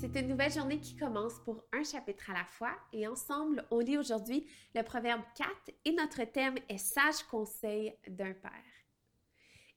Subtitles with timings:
[0.00, 3.80] C'est une nouvelle journée qui commence pour un chapitre à la fois et ensemble, on
[3.80, 5.50] lit aujourd'hui le Proverbe 4
[5.84, 8.50] et notre thème est Sage conseil d'un père.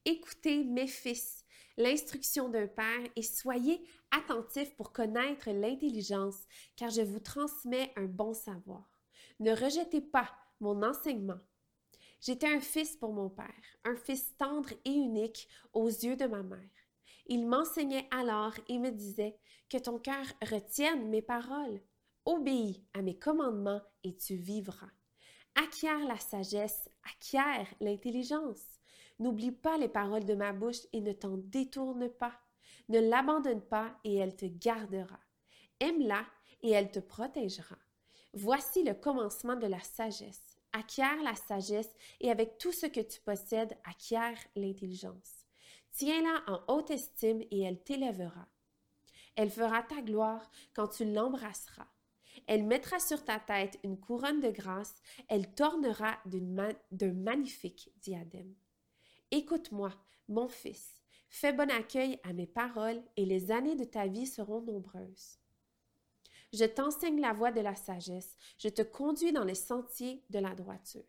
[0.06, 1.44] Écoutez, mes fils,
[1.76, 6.48] l'instruction d'un père et soyez attentifs pour connaître l'intelligence,
[6.78, 9.02] car je vous transmets un bon savoir.
[9.42, 11.42] Ne rejetez pas mon enseignement.
[12.22, 13.52] J'étais un fils pour mon père,
[13.84, 16.83] un fils tendre et unique aux yeux de ma mère.
[17.28, 19.38] Il m'enseignait alors et me disait
[19.70, 21.82] que ton cœur retienne mes paroles.
[22.26, 24.92] Obéis à mes commandements et tu vivras.
[25.56, 28.80] Acquiert la sagesse, acquiert l'intelligence.
[29.20, 32.34] N'oublie pas les paroles de ma bouche et ne t'en détourne pas.
[32.90, 35.20] Ne l'abandonne pas et elle te gardera.
[35.80, 36.26] Aime-la
[36.62, 37.78] et elle te protégera.
[38.34, 40.58] Voici le commencement de la sagesse.
[40.72, 45.43] Acquiert la sagesse et avec tout ce que tu possèdes, acquiert l'intelligence.
[45.94, 48.48] Tiens-la en haute estime et elle t'élèvera.
[49.36, 51.88] Elle fera ta gloire quand tu l'embrasseras.
[52.48, 54.96] Elle mettra sur ta tête une couronne de grâce,
[55.28, 58.56] elle t'ornera d'un magnifique diadème.
[59.30, 59.92] Écoute-moi,
[60.28, 61.00] mon fils,
[61.30, 65.38] fais bon accueil à mes paroles et les années de ta vie seront nombreuses.
[66.54, 70.56] Je t'enseigne la voie de la sagesse, je te conduis dans les sentiers de la
[70.56, 71.04] droiture.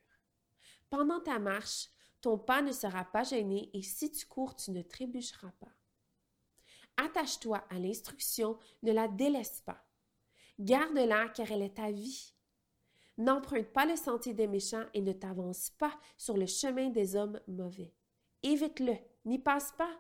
[0.90, 1.88] Pendant ta marche,
[2.24, 5.74] ton pas ne sera pas gêné et si tu cours, tu ne trébucheras pas.
[6.96, 9.84] Attache-toi à l'instruction, ne la délaisse pas.
[10.58, 12.32] Garde-la car elle est ta vie.
[13.18, 17.38] N'emprunte pas le sentier des méchants et ne t'avance pas sur le chemin des hommes
[17.46, 17.92] mauvais.
[18.42, 18.96] Évite-le,
[19.26, 19.92] n'y passe pas.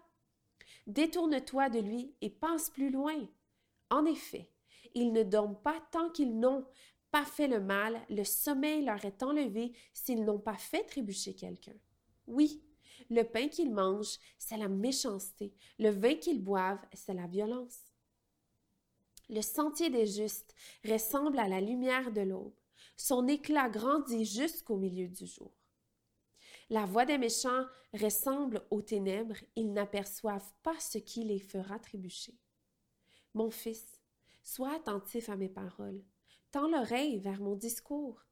[0.86, 3.28] Détourne-toi de lui et passe plus loin.
[3.90, 4.50] En effet,
[4.94, 6.64] ils ne dorment pas tant qu'ils n'ont
[7.10, 11.76] pas fait le mal, le sommeil leur est enlevé s'ils n'ont pas fait trébucher quelqu'un.
[12.26, 12.62] Oui,
[13.10, 15.54] le pain qu'ils mangent, c'est la méchanceté.
[15.78, 17.80] Le vin qu'ils boivent, c'est la violence.
[19.28, 22.54] Le sentier des justes ressemble à la lumière de l'aube.
[22.96, 25.52] Son éclat grandit jusqu'au milieu du jour.
[26.70, 32.34] La voix des méchants ressemble aux ténèbres, ils n'aperçoivent pas ce qui les fera trébucher.
[33.34, 34.00] Mon fils,
[34.42, 36.02] sois attentif à mes paroles,
[36.50, 38.24] tends l'oreille vers mon discours,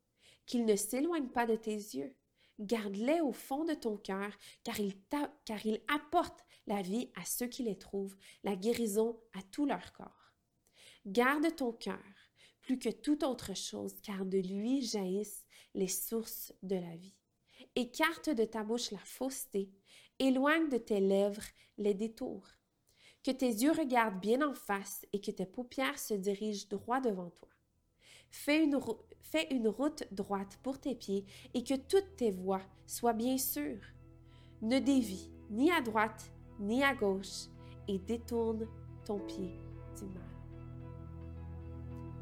[0.47, 2.15] qu'il ne s'éloigne pas de tes yeux
[2.63, 4.33] garde-les au fond de ton cœur,
[4.65, 4.97] car ils,
[5.45, 10.33] car apportent la vie à ceux qui les trouvent, la guérison à tout leur corps.
[11.05, 11.99] Garde ton cœur
[12.63, 17.17] plus que toute autre chose, car de lui jaillissent les sources de la vie.
[17.75, 19.71] Écarte de ta bouche la fausseté,
[20.19, 21.43] éloigne de tes lèvres
[21.77, 22.47] les détours.
[23.25, 27.31] Que tes yeux regardent bien en face et que tes paupières se dirigent droit devant
[27.31, 27.49] toi.
[28.31, 31.25] Fais une, route droite pour tes pieds
[31.55, 33.85] et que toutes tes voies soient bien sûres.
[34.63, 37.49] Ne dévie ni à droite ni à gauche
[37.89, 38.67] et détourne
[39.05, 39.51] ton pied
[39.97, 40.23] du mal.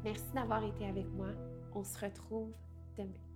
[0.03, 1.29] Merci d'avoir été avec moi.
[1.73, 2.51] On se retrouve
[2.97, 3.31] demain.